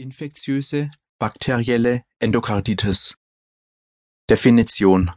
Infektiöse 0.00 0.90
bakterielle 1.18 2.04
Endokarditis 2.20 3.18
Definition 4.30 5.10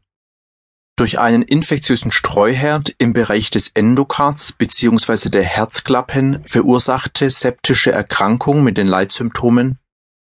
Durch 0.98 1.20
einen 1.20 1.42
infektiösen 1.42 2.12
Streuherd 2.12 2.94
im 2.98 3.14
Bereich 3.14 3.50
des 3.50 3.70
Endokards 3.70 4.52
bzw. 4.52 5.30
der 5.30 5.46
Herzklappen 5.46 6.44
verursachte 6.44 7.30
septische 7.30 7.94
Erkrankung 7.94 8.62
mit 8.62 8.78
den 8.78 8.88
Leitsymptomen 8.88 9.80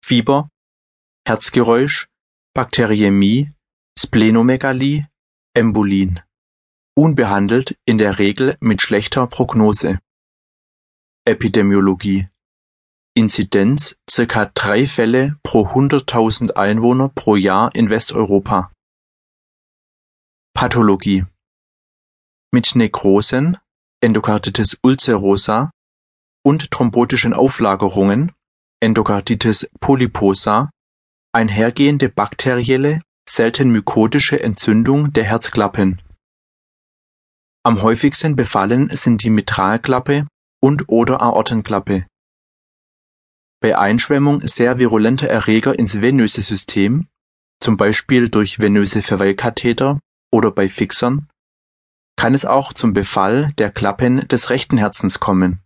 Fieber, 0.03 0.49
Herzgeräusch, 1.27 2.09
Bakteriämie, 2.55 3.51
Splenomegalie, 3.99 5.09
Embolien. 5.53 6.21
Unbehandelt 6.95 7.79
in 7.85 7.99
der 7.99 8.19
Regel 8.19 8.57
mit 8.61 8.81
schlechter 8.81 9.27
Prognose. 9.27 9.99
Epidemiologie 11.27 12.29
Inzidenz 13.19 13.99
circa 14.09 14.49
drei 14.55 14.87
Fälle 14.87 15.41
pro 15.43 15.75
hunderttausend 15.75 16.57
Einwohner 16.57 17.09
pro 17.09 17.35
Jahr 17.35 17.75
in 17.75 17.91
Westeuropa. 17.91 18.71
Pathologie 20.55 21.25
Mit 22.53 22.77
Nekrosen 22.77 23.57
(Endokarditis 24.01 24.79
ulcerosa) 24.85 25.73
und 26.45 26.71
thrombotischen 26.71 27.35
Auflagerungen 27.35 28.31
(Endokarditis 28.81 29.69
polyposa) 29.81 30.71
einhergehende 31.35 32.09
bakterielle, 32.09 33.03
selten 33.29 33.71
mykotische 33.71 34.41
Entzündung 34.41 35.13
der 35.13 35.25
Herzklappen. 35.25 36.01
Am 37.65 37.83
häufigsten 37.83 38.37
befallen 38.37 38.91
sind 38.91 39.25
die 39.25 39.31
Mitralklappe 39.31 40.29
und/oder 40.63 41.21
Aortenklappe 41.21 42.07
bei 43.61 43.77
Einschwemmung 43.77 44.41
sehr 44.47 44.79
virulenter 44.79 45.29
Erreger 45.29 45.79
ins 45.79 46.01
venöse 46.01 46.43
System, 46.43 47.09
zum 47.61 47.77
Beispiel 47.77 48.29
durch 48.29 48.61
venöse 48.61 49.03
Verweilkatheter 49.03 50.01
oder 50.31 50.51
bei 50.51 50.69
Fixern, 50.69 51.29
kann 52.17 52.35
es 52.35 52.45
auch 52.45 52.73
zum 52.73 52.93
Befall 52.93 53.53
der 53.59 53.71
Klappen 53.71 54.27
des 54.29 54.51
rechten 54.51 54.77
Herzens 54.77 55.21
kommen. 55.21 55.61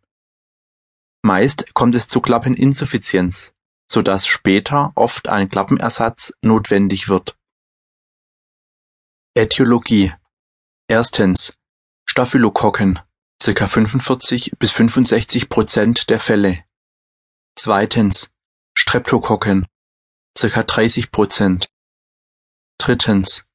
Meist 1.23 1.75
kommt 1.75 1.95
es 1.95 2.09
zu 2.09 2.21
Klappeninsuffizienz, 2.21 3.55
so 3.91 4.03
dass 4.03 4.27
später 4.27 4.93
oft 4.95 5.29
ein 5.29 5.49
Klappenersatz 5.49 6.33
notwendig 6.43 7.09
wird. 7.09 7.37
Ätiologie 9.35 10.13
Erstens 10.89 11.57
Staphylokokken 12.07 12.99
(ca. 13.43 13.67
45 13.67 14.53
bis 14.59 14.73
65 14.73 15.49
Prozent 15.49 16.11
der 16.11 16.19
Fälle 16.19 16.65
Zweitens 17.57 18.33
Streptokokken 18.77 19.67
(ca. 20.35 20.63
30 20.63 21.13
Prozent). 21.13 21.69
Drittens 22.79 23.47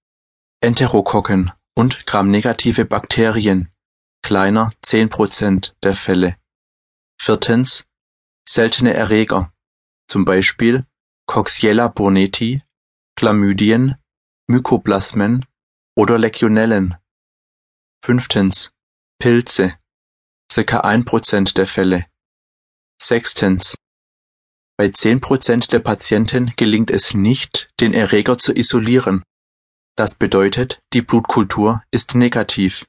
Enterokokken 0.62 1.52
und 1.76 2.06
Gram-negative 2.06 2.86
Bakterien 2.86 3.74
(kleiner 4.24 4.72
10 4.82 5.10
Prozent 5.10 5.76
der 5.84 5.96
Fälle). 5.96 6.38
Viertens 7.20 7.88
Seltene 8.48 8.94
Erreger, 8.94 9.52
zum 10.08 10.24
Beispiel 10.24 10.86
Coxiella 11.26 11.90
burnetii, 11.90 12.62
Chlamydien, 13.18 13.96
Mykoplasmen 14.48 15.46
oder 15.98 16.18
Legionellen. 16.18 16.96
Fünftens 18.02 18.74
Pilze 19.20 19.78
(ca. 20.50 20.80
1 20.80 21.04
Prozent 21.04 21.58
der 21.58 21.68
Fälle). 21.68 22.06
Sechstens 23.02 23.76
bei 24.78 24.90
zehn 24.90 25.20
Prozent 25.20 25.72
der 25.72 25.80
Patienten 25.80 26.54
gelingt 26.56 26.92
es 26.92 27.14
nicht, 27.14 27.70
den 27.80 27.94
Erreger 27.94 28.38
zu 28.38 28.56
isolieren, 28.56 29.24
das 29.98 30.14
bedeutet, 30.14 30.84
die 30.94 31.02
Blutkultur 31.02 31.84
ist 31.90 32.14
negativ. 32.14 32.86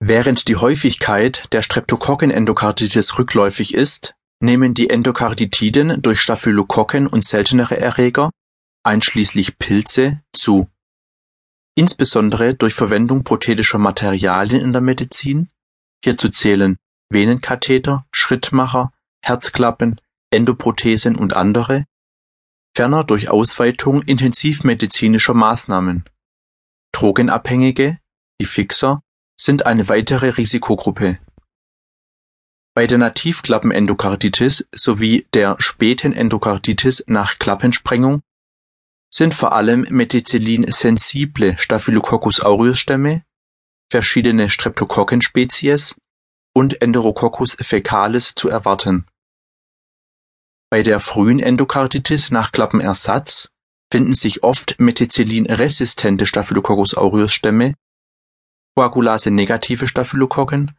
Während 0.00 0.48
die 0.48 0.56
Häufigkeit 0.56 1.46
der 1.52 1.60
Streptokokkenendokarditis 1.60 3.18
rückläufig 3.18 3.74
ist, 3.74 4.14
nehmen 4.40 4.72
die 4.72 4.88
Endokarditiden 4.88 6.00
durch 6.00 6.22
Staphylokokken 6.22 7.06
und 7.06 7.22
seltenere 7.22 7.76
Erreger, 7.76 8.30
einschließlich 8.82 9.58
Pilze, 9.58 10.22
zu. 10.32 10.70
Insbesondere 11.74 12.54
durch 12.54 12.72
Verwendung 12.72 13.22
prothetischer 13.22 13.78
Materialien 13.78 14.62
in 14.62 14.72
der 14.72 14.80
Medizin, 14.80 15.50
hierzu 16.02 16.30
zählen 16.30 16.78
Venenkatheter, 17.10 18.06
Schrittmacher, 18.10 18.90
Herzklappen 19.22 20.00
Endoprothesen 20.30 21.16
und 21.16 21.34
andere, 21.34 21.86
ferner 22.76 23.02
durch 23.02 23.30
Ausweitung 23.30 24.02
intensivmedizinischer 24.02 25.34
Maßnahmen. 25.34 26.04
Drogenabhängige, 26.92 27.98
die 28.40 28.46
Fixer, 28.46 29.02
sind 29.40 29.66
eine 29.66 29.88
weitere 29.88 30.28
Risikogruppe. 30.30 31.18
Bei 32.74 32.86
der 32.86 32.98
Nativklappenendokarditis 32.98 34.68
sowie 34.72 35.26
der 35.32 35.56
späten 35.58 36.12
Endokarditis 36.12 37.04
nach 37.08 37.38
Klappensprengung 37.38 38.22
sind 39.10 39.32
vor 39.32 39.52
allem 39.52 39.86
methicillin-sensible 39.88 41.56
Staphylococcus 41.58 42.40
aureus-Stämme, 42.40 43.24
verschiedene 43.90 44.50
Streptokokken-Spezies 44.50 45.96
und 46.54 46.82
Enterococcus 46.82 47.56
faecalis 47.60 48.34
zu 48.34 48.50
erwarten 48.50 49.06
bei 50.70 50.82
der 50.82 51.00
frühen 51.00 51.40
Endokarditis 51.40 52.30
nach 52.30 52.52
Klappenersatz 52.52 53.52
finden 53.90 54.12
sich 54.12 54.42
oft 54.42 54.78
Methicillin-resistente 54.78 56.26
Staphylococcus 56.26 56.94
aureus-Stämme, 56.94 57.74
Koagulase-negative 58.76 59.88
Staphylokokken 59.88 60.76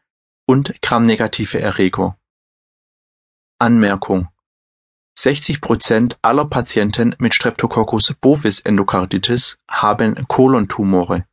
und 0.48 0.80
Gram-negative 0.82 1.60
Erreger. 1.60 2.18
Anmerkung: 3.60 4.30
60 5.18 5.60
Prozent 5.60 6.20
aller 6.22 6.46
Patienten 6.46 7.16
mit 7.20 7.34
Streptococcus 7.34 8.14
bovis 8.22 8.60
Endokarditis 8.60 9.58
haben 9.70 10.28
Kolontumore. 10.28 11.26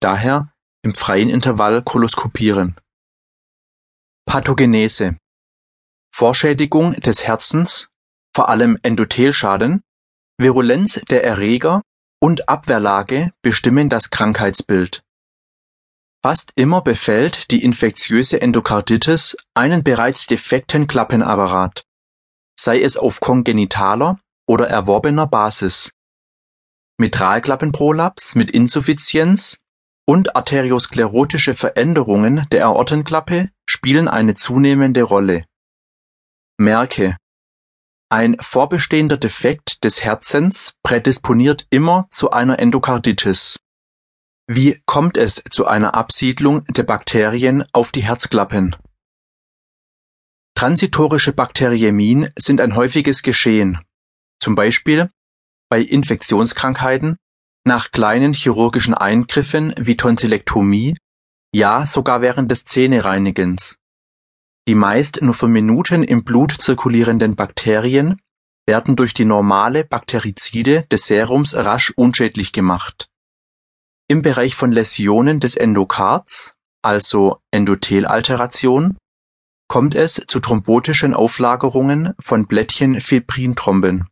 Daher 0.00 0.52
im 0.82 0.94
freien 0.94 1.28
Intervall 1.28 1.82
koloskopieren. 1.82 2.74
Pathogenese 4.26 5.18
Vorschädigung 6.20 6.92
des 7.00 7.26
Herzens, 7.26 7.88
vor 8.36 8.50
allem 8.50 8.78
Endothelschaden, 8.82 9.82
Virulenz 10.36 11.00
der 11.08 11.24
Erreger 11.24 11.80
und 12.20 12.46
Abwehrlage 12.46 13.32
bestimmen 13.40 13.88
das 13.88 14.10
Krankheitsbild. 14.10 15.02
Fast 16.22 16.52
immer 16.56 16.82
befällt 16.82 17.50
die 17.50 17.64
infektiöse 17.64 18.38
Endokarditis 18.42 19.34
einen 19.54 19.82
bereits 19.82 20.26
defekten 20.26 20.86
Klappenapparat, 20.86 21.86
sei 22.54 22.82
es 22.82 22.98
auf 22.98 23.20
kongenitaler 23.20 24.20
oder 24.46 24.68
erworbener 24.68 25.26
Basis. 25.26 25.90
Mitralklappenprolaps 26.98 28.34
mit 28.34 28.50
Insuffizienz 28.50 29.56
und 30.06 30.36
arteriosklerotische 30.36 31.54
Veränderungen 31.54 32.46
der 32.52 32.66
Aortenklappe 32.66 33.48
spielen 33.64 34.06
eine 34.06 34.34
zunehmende 34.34 35.02
Rolle 35.02 35.46
Merke: 36.60 37.16
Ein 38.10 38.36
vorbestehender 38.38 39.16
Defekt 39.16 39.82
des 39.82 40.04
Herzens 40.04 40.74
prädisponiert 40.82 41.66
immer 41.70 42.06
zu 42.10 42.32
einer 42.32 42.58
Endokarditis. 42.58 43.60
Wie 44.46 44.82
kommt 44.84 45.16
es 45.16 45.42
zu 45.50 45.66
einer 45.66 45.94
Absiedlung 45.94 46.66
der 46.66 46.82
Bakterien 46.82 47.64
auf 47.72 47.92
die 47.92 48.02
Herzklappen? 48.02 48.76
Transitorische 50.54 51.32
Bakteriämien 51.32 52.28
sind 52.38 52.60
ein 52.60 52.76
häufiges 52.76 53.22
Geschehen, 53.22 53.78
zum 54.38 54.54
Beispiel 54.54 55.10
bei 55.70 55.80
Infektionskrankheiten, 55.80 57.16
nach 57.64 57.90
kleinen 57.90 58.34
chirurgischen 58.34 58.92
Eingriffen 58.92 59.72
wie 59.78 59.96
Tonsillektomie, 59.96 60.94
ja 61.54 61.86
sogar 61.86 62.20
während 62.20 62.50
des 62.50 62.66
Zähnereinigens 62.66 63.79
die 64.68 64.74
meist 64.74 65.22
nur 65.22 65.34
für 65.34 65.48
Minuten 65.48 66.02
im 66.02 66.24
Blut 66.24 66.52
zirkulierenden 66.52 67.36
Bakterien 67.36 68.20
werden 68.66 68.94
durch 68.94 69.14
die 69.14 69.24
normale 69.24 69.84
Bakterizide 69.84 70.86
des 70.92 71.06
Serums 71.06 71.54
rasch 71.54 71.90
unschädlich 71.96 72.52
gemacht. 72.52 73.08
Im 74.06 74.22
Bereich 74.22 74.54
von 74.54 74.72
Läsionen 74.72 75.40
des 75.40 75.56
Endokards, 75.56 76.56
also 76.82 77.40
Endothelalteration, 77.50 78.96
kommt 79.68 79.94
es 79.94 80.22
zu 80.26 80.40
thrombotischen 80.40 81.14
Auflagerungen 81.14 82.14
von 82.20 82.46
Blättchen-Fibrintromben, 82.46 84.08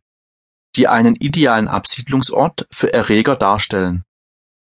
die 0.75 0.87
einen 0.87 1.15
idealen 1.15 1.67
Absiedlungsort 1.67 2.65
für 2.71 2.93
Erreger 2.93 3.35
darstellen. 3.35 4.03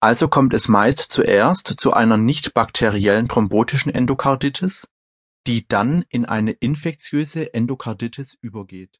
Also 0.01 0.29
kommt 0.29 0.53
es 0.53 0.69
meist 0.69 0.99
zuerst 0.99 1.73
zu 1.77 1.93
einer 1.93 2.15
nicht 2.15 2.53
bakteriellen 2.53 3.27
thrombotischen 3.27 3.93
Endokarditis 3.93 4.87
die 5.47 5.67
dann 5.67 6.03
in 6.09 6.25
eine 6.25 6.51
infektiöse 6.51 7.53
Endokarditis 7.53 8.37
übergeht. 8.41 8.97